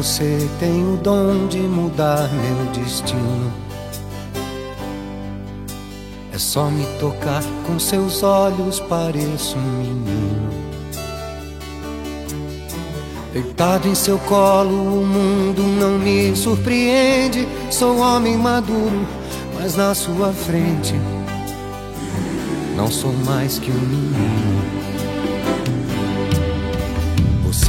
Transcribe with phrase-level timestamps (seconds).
[0.00, 3.52] Você tem o dom de mudar meu destino.
[6.32, 10.50] É só me tocar com seus olhos, pareço um menino.
[13.34, 17.46] Deitado em seu colo, o mundo não me surpreende.
[17.70, 19.06] Sou homem maduro,
[19.60, 20.94] mas na sua frente
[22.74, 24.49] não sou mais que um menino.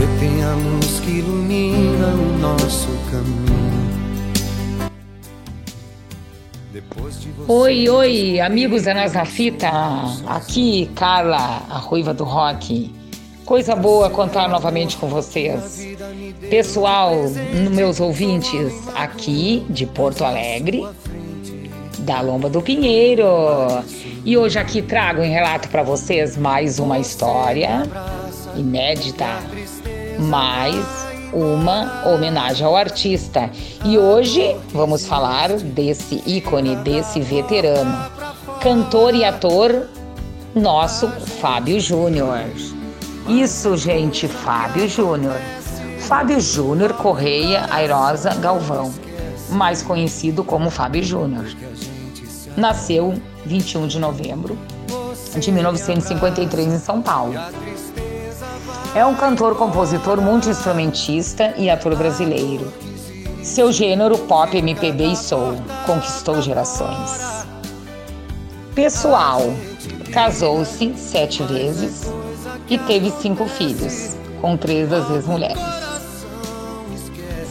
[0.02, 3.72] Você tem a luz que ilumina o nosso caminho.
[7.48, 9.70] Oi, oi, amigos da Nós na Fita.
[10.26, 12.92] Aqui, Carla, a ruiva do rock.
[13.46, 15.88] Coisa boa contar novamente com vocês.
[16.50, 17.14] Pessoal,
[17.72, 20.84] meus ouvintes, aqui de Porto Alegre,
[22.00, 23.24] da Lomba do Pinheiro.
[24.26, 27.84] E hoje aqui trago em relato para vocês mais uma história
[28.56, 29.28] inédita
[30.22, 30.86] mais
[31.34, 33.50] uma homenagem ao artista.
[33.84, 38.06] E hoje vamos falar desse ícone, desse veterano,
[38.62, 39.88] cantor e ator
[40.54, 42.44] nosso Fábio Júnior.
[43.28, 45.40] Isso, gente, Fábio Júnior.
[46.00, 48.94] Fábio Júnior Correia Airosa Galvão,
[49.50, 51.46] mais conhecido como Fábio Júnior.
[52.58, 53.14] Nasceu
[53.46, 54.58] 21 de novembro
[55.40, 57.34] de 1953 em São Paulo.
[58.94, 62.74] É um cantor, compositor, multi-instrumentista e ator brasileiro.
[63.42, 67.46] Seu gênero pop, MPB e soul conquistou gerações.
[68.76, 69.44] Pessoal,
[70.12, 72.12] casou-se sete vezes
[72.70, 75.64] e teve cinco filhos, com três das ex-mulheres.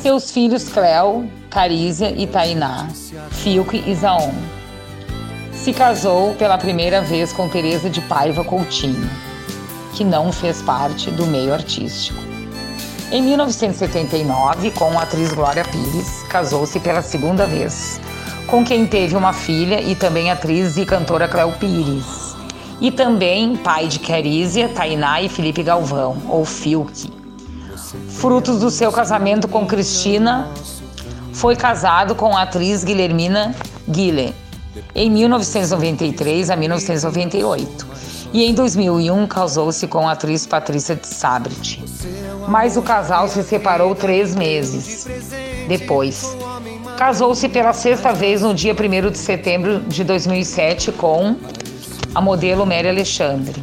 [0.02, 2.86] Seus filhos Cleo, Carísia e Tainá,
[3.30, 4.34] Fiuk e Zaon.
[5.54, 9.29] Se casou pela primeira vez com Teresa de Paiva Coutinho
[9.94, 12.20] que não fez parte do meio artístico.
[13.12, 18.00] Em 1979, com a atriz Glória Pires, casou-se pela segunda vez,
[18.46, 22.36] com quem teve uma filha e também atriz e cantora Cléo Pires.
[22.80, 27.12] E também pai de Carísia, Tainá e Felipe Galvão, ou Filk.
[28.08, 30.48] Frutos do seu casamento com Cristina,
[31.32, 33.54] foi casado com a atriz Guilhermina
[33.88, 34.32] Guille,
[34.94, 41.82] em 1993 a 1998 e em 2001 casou-se com a atriz Patrícia de Sabrit.
[42.48, 45.06] Mas o casal se separou três meses
[45.68, 46.36] depois.
[46.96, 51.36] Casou-se pela sexta vez no dia 1 de setembro de 2007 com
[52.14, 53.62] a modelo Mary Alexandre.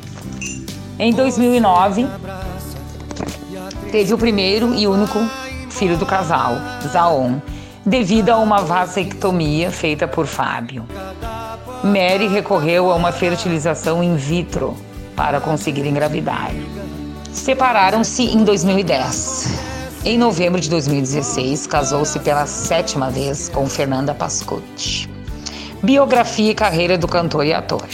[0.99, 2.07] Em 2009,
[3.91, 5.19] teve o primeiro e único
[5.69, 6.55] filho do casal,
[6.87, 7.39] Zaon,
[7.85, 10.85] devido a uma vasectomia feita por Fábio.
[11.83, 14.75] Mary recorreu a uma fertilização in vitro
[15.15, 16.51] para conseguir engravidar.
[17.31, 19.77] Separaram-se em 2010.
[20.03, 25.09] Em novembro de 2016, casou-se pela sétima vez com Fernanda Pascotti.
[25.83, 27.87] Biografia e carreira do cantor e ator.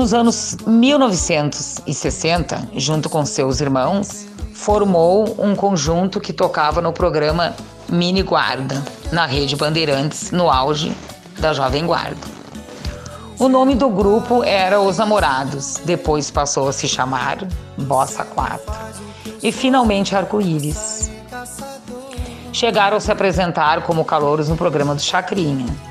[0.00, 7.54] Nos anos 1960, junto com seus irmãos, formou um conjunto que tocava no programa
[7.86, 8.82] Mini Guarda,
[9.12, 10.96] na rede Bandeirantes, no auge
[11.38, 12.16] da Jovem Guarda.
[13.38, 18.72] O nome do grupo era Os Namorados, depois passou a se chamar Bossa 4
[19.42, 21.10] e finalmente Arco-Íris.
[22.54, 25.89] Chegaram a se apresentar como calouros no programa do Chacrinha.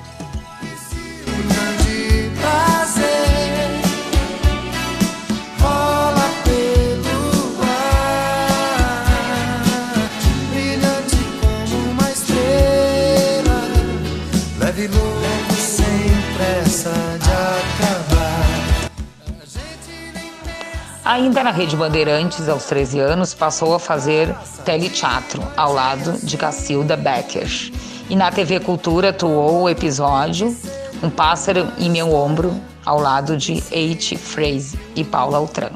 [21.30, 24.36] Ainda na Rede Bandeirantes, aos 13 anos, passou a fazer
[24.66, 27.72] teleteatro ao lado de Cacilda Becker.
[28.10, 30.58] E na TV Cultura atuou o episódio
[31.04, 34.18] Um Pássaro em Meu Ombro, ao lado de H.
[34.18, 35.70] Frazee e Paula Altran.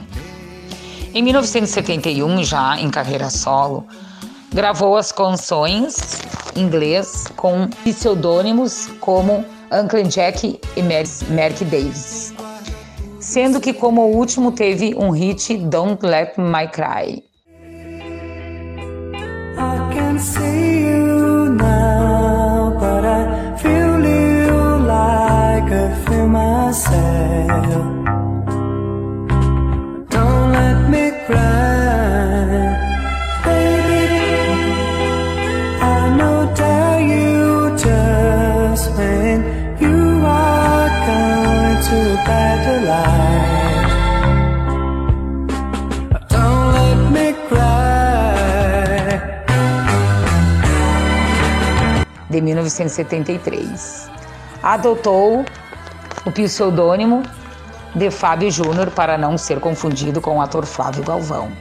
[1.14, 3.86] Em 1971, já em carreira solo,
[4.52, 6.20] gravou as canções
[6.56, 12.34] em inglês com pseudônimos como Uncle Jack e Merck Davis,
[13.24, 17.24] sendo que como último teve um hit Don't Let My Cry.
[19.56, 20.73] I can see
[52.34, 54.10] de 1973.
[54.64, 55.46] Adotou
[56.26, 57.22] o pseudônimo
[57.94, 61.52] de Fábio Júnior para não ser confundido com o ator Flávio Galvão,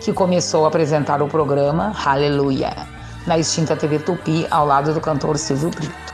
[0.00, 2.86] que começou a apresentar o programa Hallelujah
[3.26, 6.09] na extinta TV Tupi ao lado do cantor Silvio Brito.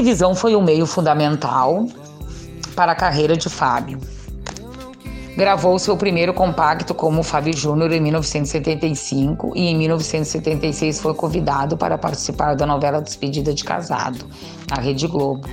[0.00, 1.86] Televisão foi um meio fundamental
[2.74, 4.00] para a carreira de Fábio.
[5.36, 11.98] Gravou seu primeiro compacto como Fábio Júnior em 1975 e em 1976 foi convidado para
[11.98, 14.24] participar da novela Despedida de Casado,
[14.70, 15.46] na Rede Globo.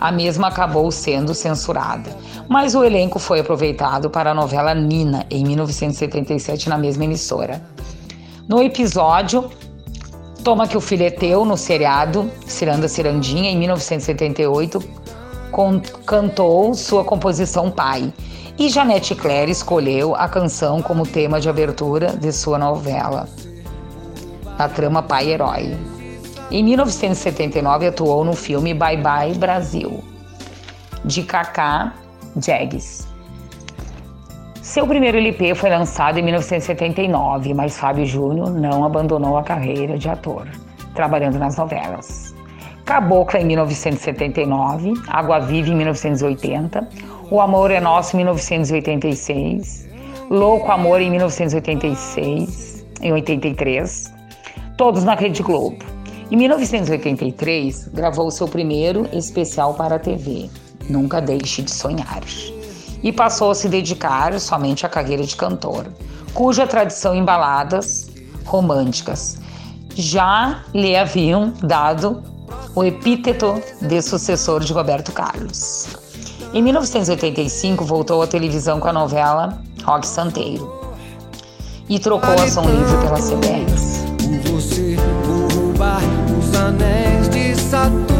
[0.00, 2.10] A mesma acabou sendo censurada,
[2.48, 7.62] mas o elenco foi aproveitado para a novela Nina, em 1977, na mesma emissora.
[8.48, 9.48] No episódio
[10.44, 14.82] Toma que o filho é teu, no seriado Ciranda Cirandinha, em 1978,
[15.52, 18.12] com, cantou sua composição Pai.
[18.58, 23.28] E Janete Claire escolheu a canção como tema de abertura de sua novela,
[24.58, 25.76] na trama Pai Herói.
[26.50, 30.02] Em 1979, atuou no filme Bye Bye Brasil,
[31.04, 31.94] de Kaká
[32.36, 33.11] Jags.
[34.72, 40.08] Seu primeiro LP foi lançado em 1979, mas Fábio Júnior não abandonou a carreira de
[40.08, 40.48] ator,
[40.94, 42.34] trabalhando nas novelas.
[42.86, 46.88] Cabocla em 1979, Água Viva em 1980,
[47.30, 49.90] O Amor é Nosso em 1986,
[50.30, 54.10] Louco Amor em 1986, em 83,
[54.78, 55.84] todos na Rede Globo.
[56.30, 60.48] Em 1983, gravou seu primeiro especial para a TV,
[60.88, 62.22] Nunca Deixe de Sonhar
[63.02, 65.86] e passou a se dedicar somente à carreira de cantor,
[66.32, 68.10] cuja tradição em baladas
[68.44, 69.38] românticas
[69.94, 72.22] já lhe haviam dado
[72.74, 75.88] o epíteto de sucessor de Roberto Carlos.
[76.54, 80.82] Em 1985, voltou à televisão com a novela Rock Santeiro
[81.88, 84.04] e trocou a Som Livre pela CBS.
[84.50, 84.96] Você,
[85.54, 86.00] roubar
[86.38, 88.11] os anéis de Saturno.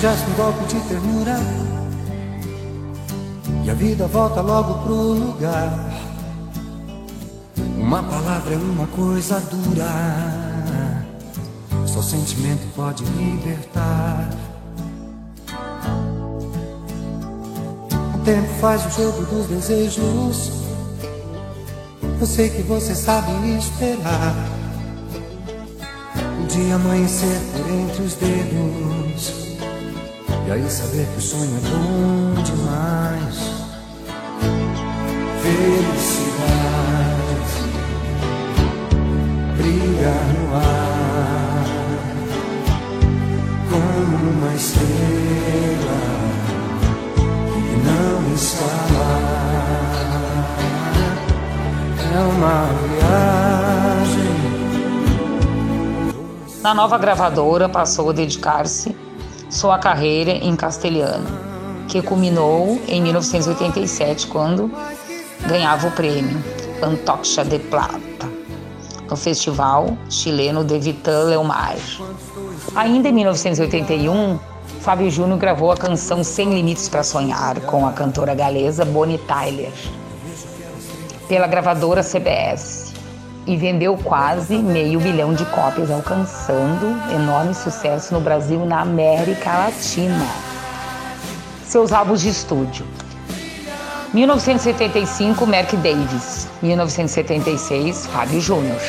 [0.00, 1.36] Gesto, um golpe de ternura
[3.64, 5.72] E a vida volta logo pro lugar
[7.76, 11.10] Uma palavra é uma coisa dura
[11.86, 14.30] Só sentimento pode libertar.
[18.14, 20.52] O tempo faz o jogo dos desejos.
[22.20, 24.34] Eu sei que você sabe esperar.
[26.42, 29.49] O dia amanhecer por entre os dedos.
[30.50, 33.36] E aí saber que o sonho é bom demais.
[35.42, 36.40] Felicidade
[39.56, 41.66] brilhar no ar
[43.70, 46.00] como uma estrela
[47.46, 49.22] que não está lá.
[52.12, 52.56] É uma
[54.08, 54.34] viagem.
[56.60, 58.99] Na nova gravadora, passou a dedicar-se
[59.50, 61.26] sua carreira em castelhano,
[61.88, 64.70] que culminou em 1987, quando
[65.46, 66.42] ganhava o prêmio
[66.80, 68.00] Antocha de Plata
[69.10, 71.76] no festival chileno de Vitan Leomar.
[72.76, 74.38] Ainda em 1981,
[74.80, 79.72] Fábio Júnior gravou a canção Sem Limites para Sonhar com a cantora galesa Bonnie Tyler
[81.28, 82.79] pela gravadora CBS
[83.50, 89.50] e vendeu quase meio bilhão de cópias, alcançando enorme sucesso no Brasil e na América
[89.58, 90.24] Latina.
[91.66, 92.86] Seus álbuns de estúdio.
[94.14, 96.46] 1975, Merck Davis.
[96.62, 98.80] 1976, Fábio Júnior.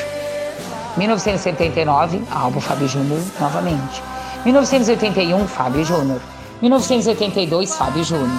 [0.95, 4.03] 1979, álbum Fábio Júnior novamente.
[4.45, 6.21] 1981, Fábio Júnior.
[6.61, 8.29] 1982, Fábio Júnior.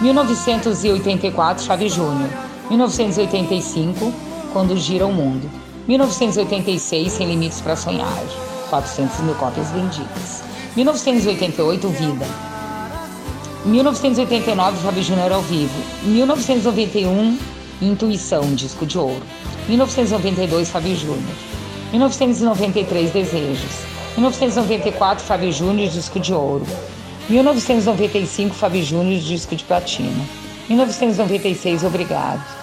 [0.00, 2.30] 1984, Fábio Júnior.
[2.70, 5.48] 1985, Quando Gira o Mundo.
[5.86, 8.22] 1986, Sem Limites para Sonhar.
[8.68, 10.42] 400 mil cópias vendidas.
[10.76, 12.26] 1988, Vida.
[13.64, 15.72] 1989, Fábio Júnior ao vivo.
[16.02, 17.38] 1991,
[17.80, 19.22] Intuição, disco de ouro.
[19.68, 21.36] 1992, Fábio Júnior.
[21.92, 23.70] 1993, Desejos.
[24.16, 26.66] 1994, Fábio Júnior, disco de ouro.
[27.28, 30.24] 1995, Fábio Júnior, disco de platina.
[30.68, 32.59] 1996, Obrigado.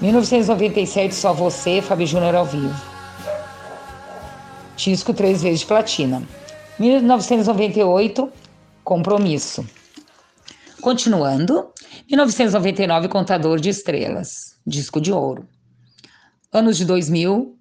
[0.00, 2.74] 1997, Só Você, Fábio Júnior ao vivo.
[4.76, 6.22] Disco três vezes de platina.
[6.78, 8.30] 1998,
[8.84, 9.66] Compromisso.
[10.80, 11.72] Continuando,
[12.08, 15.48] 1999, Contador de Estrelas, disco de ouro.
[16.52, 17.58] Anos de 2000,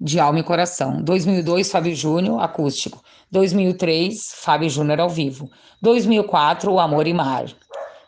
[0.00, 1.02] de Alma e Coração.
[1.02, 3.02] 2002, Fábio Júnior, acústico.
[3.32, 5.50] 2003, Fábio Júnior ao vivo.
[5.82, 7.46] 2004, O Amor e Mar.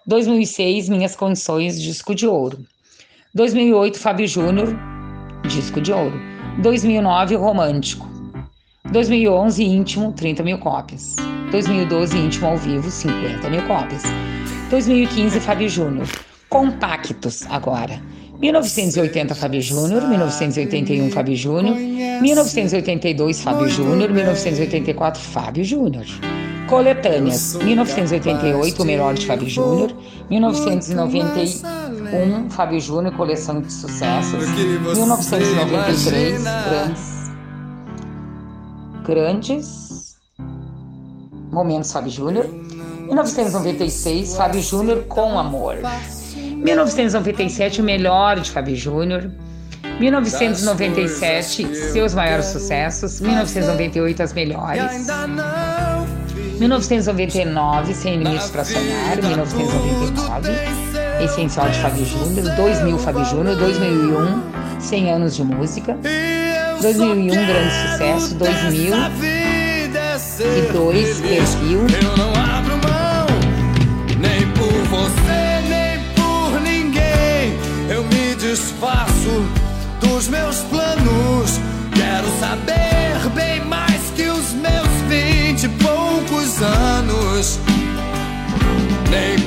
[0.06, 2.64] 2006, Minhas Condições, disco de ouro.
[3.34, 4.76] 2008, Fábio Júnior,
[5.48, 6.16] disco de ouro.
[6.62, 8.08] 2009, Romântico.
[8.92, 11.16] 2011, Íntimo, 30 mil cópias.
[11.50, 14.04] 2012, Íntimo ao vivo, 50 mil cópias.
[14.70, 16.06] 2015, Fábio Júnior.
[16.48, 18.00] Compactos agora.
[18.38, 20.08] 1980, Fábio Júnior.
[20.08, 21.76] 1981, Fábio Júnior.
[21.76, 24.10] 1982, Fábio Júnior.
[24.12, 26.06] 1984, Fábio Júnior.
[26.68, 27.56] Coletâneas.
[27.56, 29.92] 1988, o melhor de Fábio Júnior.
[32.14, 34.49] 1991, Fábio Júnior, coleção de sucessos.
[34.49, 37.25] 1993, grandes.
[39.04, 40.16] Grandes
[41.50, 42.47] momentos Fábio Júnior.
[42.47, 45.76] 1996, Fábio Júnior com amor.
[46.35, 49.30] 1997, o melhor de Fábio Júnior.
[50.00, 53.21] 1997, seus maiores sucessos.
[53.21, 55.06] 1998, as melhores.
[56.59, 59.16] 1999, Sem Limites para Sonhar.
[59.23, 60.50] 1999,
[61.23, 62.56] Essencial de Fábio Júnior.
[62.56, 63.56] 2000, Fábio Júnior.
[63.56, 64.42] 2001,
[64.80, 65.97] 100 anos de música.
[66.80, 68.35] 2001, grande sucesso.
[68.35, 71.87] 2002, Perfil.
[72.02, 73.26] Eu não abro mão,
[74.18, 77.56] nem por você, nem por ninguém.
[77.88, 79.44] Eu me desfaço
[80.00, 81.61] dos meus planos.
[81.94, 87.59] Quero saber bem mais que os meus vinte e poucos anos.
[89.11, 89.38] Nem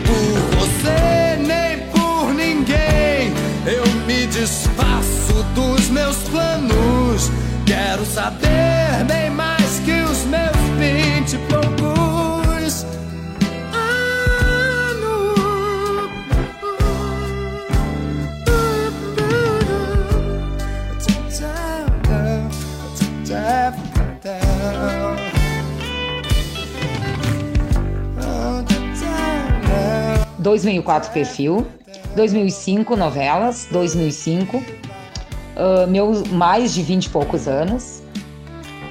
[30.57, 31.67] 2004 perfil,
[32.15, 38.01] 2005 novelas, 2005 uh, meus mais de 20 e poucos anos,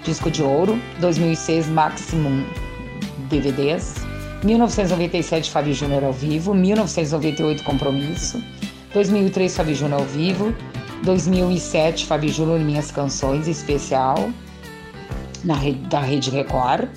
[0.05, 2.45] disco de ouro, 2006 Maximum
[3.29, 3.97] DVDs,
[4.45, 8.41] 1997 Fábio Júnior ao vivo, 1998 Compromisso,
[8.95, 10.55] 2003 Fábio Júnior ao vivo,
[11.03, 14.31] 2007 Fábio Júnior Minhas Canções especial,
[15.43, 16.89] na rede, da Rede Record.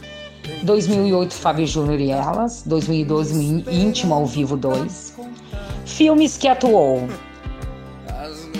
[0.63, 2.63] 2008, Fábio Júnior e Elas.
[2.65, 5.13] 2012, Íntimo ao Vivo 2.
[5.85, 7.07] Filmes que atuou.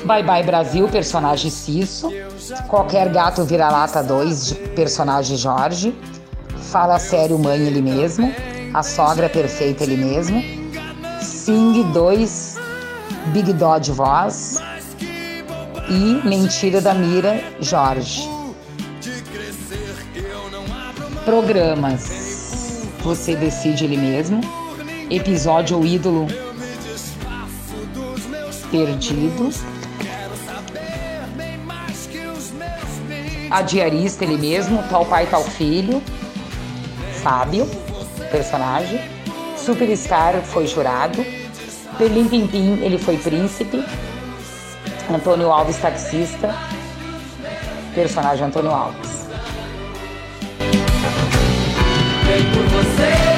[0.05, 2.09] Bye Bye Brasil, personagem Cisso.
[2.67, 5.93] Qualquer Gato Vira-Lata 2, personagem Jorge.
[6.71, 8.33] Fala Sério Mãe, ele mesmo.
[8.73, 10.41] A Sogra Perfeita, ele mesmo.
[11.21, 12.55] Sing 2,
[13.33, 14.61] Big Dodge Voz.
[15.89, 18.38] E Mentira da Mira, Jorge.
[21.29, 22.87] Programas.
[23.03, 24.41] Você decide ele mesmo.
[25.11, 26.25] Episódio ou ídolo
[28.71, 29.51] perdido.
[33.51, 36.01] A diarista ele mesmo, tal pai, tal filho.
[37.21, 37.67] Fábio,
[38.31, 38.99] personagem.
[39.55, 41.23] Superstar foi jurado.
[41.99, 43.85] Berlim Pimpim, ele foi príncipe.
[45.13, 46.55] Antônio Alves, taxista.
[47.93, 49.08] Personagem Antônio Alves.
[52.53, 53.28] Por você,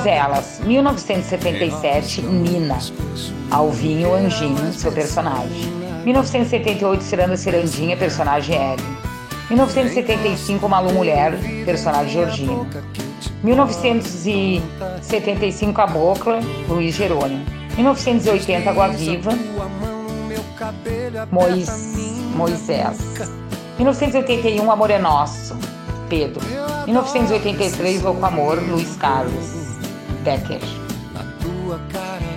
[0.00, 0.60] Novelas.
[0.64, 2.78] 1977, Nina.
[3.50, 5.70] Alvinho Anjinho, seu personagem.
[6.04, 8.96] 1978, Ciranda Cirandinha, personagem Ellen.
[9.50, 11.34] 1975, Malu Mulher,
[11.66, 12.66] personagem Georgina.
[13.42, 17.44] 1975, Cabocla, Luiz Jerônimo.
[17.76, 19.32] 1980, Água Viva,
[21.30, 21.68] Mois,
[22.34, 22.98] Moisés.
[23.76, 25.54] 1981, Amor é Nosso,
[26.08, 26.40] Pedro.
[26.86, 29.59] 1983, Louco Amor, Luiz Carlos,
[30.22, 30.60] Becker.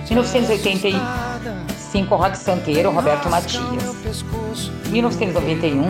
[0.08, 4.24] 1985, Rock Santeiro, Roberto Matias.
[4.88, 5.88] 1991,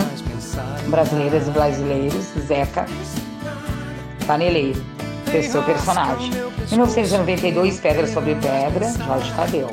[0.88, 2.87] Brasileiras e Brasileiros, Zeca
[4.26, 4.83] Paneleiro,
[5.50, 6.30] seu personagem.
[6.70, 9.70] 1992, Pedra sobre Pedra, Jorge Tadeu.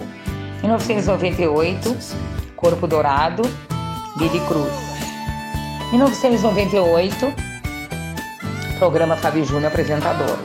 [0.62, 1.98] 1998,
[2.56, 3.44] Corpo Dourado,
[4.18, 4.72] Billy Cruz.
[5.92, 7.34] 1998,
[8.80, 10.40] Programa Fábio Júnior apresentador.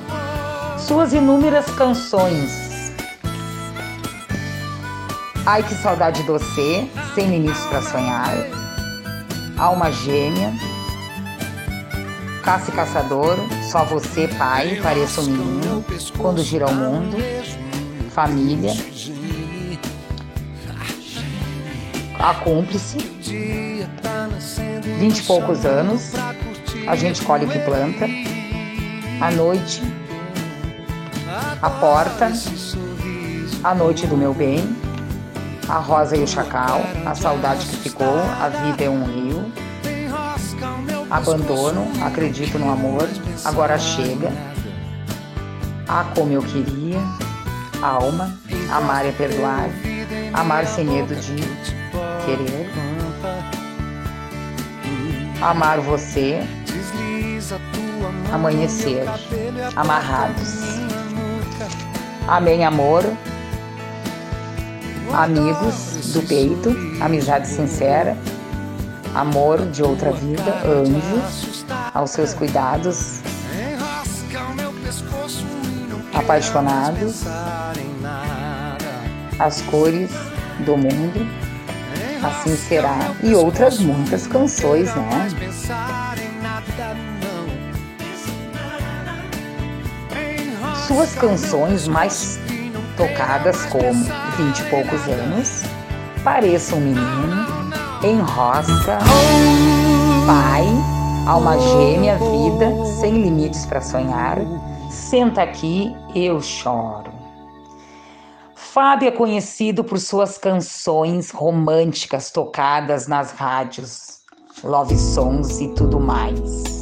[0.87, 2.93] Suas inúmeras canções.
[5.45, 8.33] Ai que saudade de você, Sem limites para sonhar.
[9.59, 10.53] Alma gêmea.
[12.45, 13.37] Caça e caçador,
[13.69, 15.85] só você, pai, pareça um menino.
[16.19, 17.17] Quando gira o mundo.
[18.11, 18.73] Família.
[22.17, 22.99] A cúmplice.
[25.01, 26.13] Vinte e poucos anos.
[26.87, 28.07] A gente colhe o que planta.
[29.21, 30.06] A noite.
[31.63, 32.31] A porta.
[33.65, 34.77] A noite do meu bem.
[35.69, 36.83] A rosa e o chacal.
[37.05, 38.19] A saudade que ficou.
[38.41, 39.53] A vida é um rio.
[41.11, 41.91] Abandono.
[42.05, 43.09] Acredito no amor.
[43.45, 44.31] Agora chega.
[45.89, 47.01] Ah, como eu queria.
[47.81, 48.37] Alma.
[48.71, 49.71] Amar é perdoar.
[50.35, 51.37] Amar sem medo de
[52.25, 52.71] querer.
[55.41, 56.41] Amar você.
[58.33, 59.05] Amanhecer.
[59.75, 60.86] Amarrados.
[62.29, 63.05] Amém, amor.
[65.13, 66.75] Amigos do peito.
[67.01, 68.17] Amizade sincera.
[69.15, 70.61] Amor de outra vida.
[70.65, 71.23] Anjo.
[71.95, 73.21] Aos seus cuidados.
[76.13, 77.23] Apaixonados.
[79.39, 80.11] As cores
[80.65, 81.27] do mundo.
[82.25, 83.15] Assim será.
[83.23, 86.06] E outras muitas canções, né?
[90.87, 92.39] Suas canções mais
[92.97, 94.05] tocadas como
[94.37, 95.63] Vinte e poucos anos,
[96.23, 97.45] Pareça um menino,
[98.05, 98.99] Enrosca,
[100.27, 100.65] Pai,
[101.27, 102.71] Alma gêmea, Vida,
[103.01, 104.39] Sem limites para sonhar,
[104.89, 107.13] Senta aqui, eu choro.
[108.55, 114.21] Fábio é conhecido por suas canções românticas tocadas nas rádios,
[114.63, 116.76] love songs e tudo mais.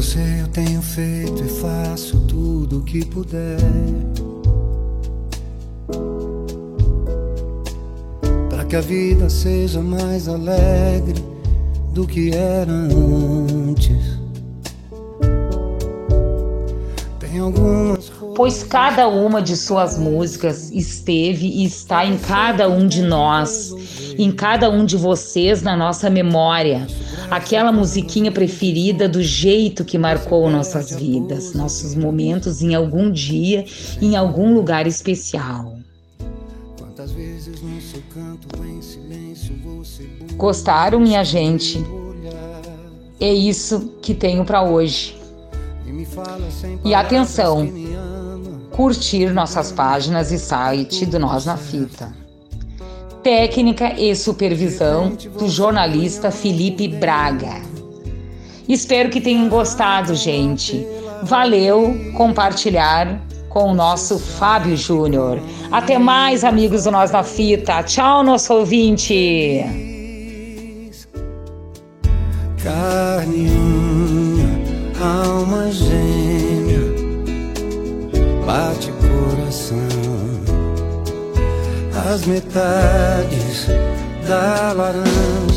[0.00, 3.58] Jeito e faço tudo o que puder.
[8.50, 11.24] Para que a vida seja mais alegre
[11.92, 14.18] do que era antes.
[17.20, 23.02] Tem algumas pois cada uma de suas músicas esteve e está em cada um de
[23.02, 23.72] nós,
[24.18, 26.86] em cada um de vocês na nossa memória.
[27.30, 33.64] Aquela musiquinha preferida do jeito que marcou nossas vidas, nossos momentos em algum dia,
[34.00, 35.78] em algum lugar especial.
[40.36, 41.84] Gostaram, minha gente?
[43.20, 45.16] É isso que tenho para hoje.
[46.84, 47.68] E atenção,
[48.70, 52.23] curtir nossas páginas e site do Nós na Fita.
[53.24, 57.62] Técnica e supervisão do jornalista Felipe Braga.
[58.68, 60.86] Espero que tenham gostado, gente.
[61.22, 65.40] Valeu compartilhar com o nosso Fábio Júnior.
[65.72, 67.82] Até mais, amigos do Nós na Fita.
[67.82, 69.64] Tchau, nosso ouvinte.
[72.62, 73.50] Carne,
[75.00, 76.94] alma gêmea
[78.44, 78.93] bate
[82.12, 83.66] as metades
[84.28, 85.53] da laranja.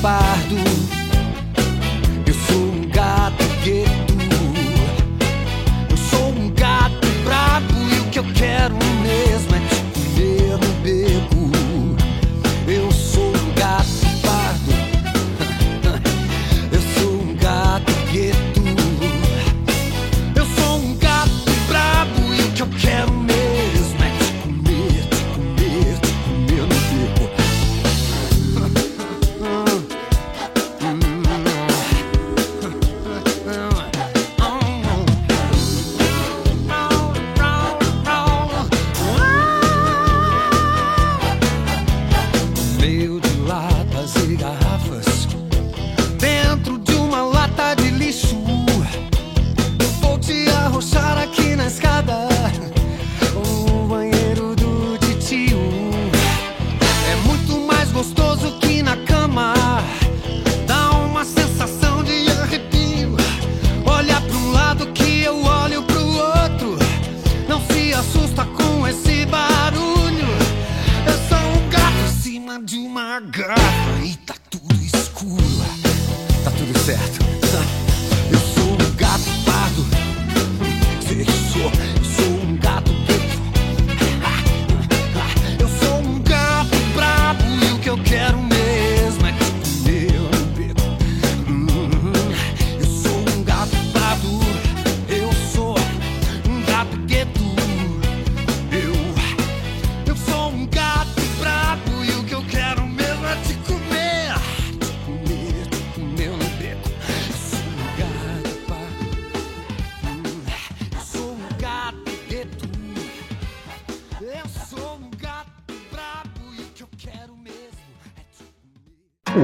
[0.00, 0.69] pardo.